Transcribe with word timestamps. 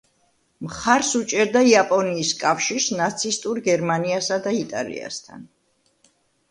მხარს 0.67 1.11
უჭერდა 1.19 1.61
იაპონიის 1.73 2.31
კავშირს 2.41 2.89
ნაცისტურ 3.03 3.63
გერმანიასა 3.69 4.43
და 4.49 4.59
იტალიასთან. 4.65 5.51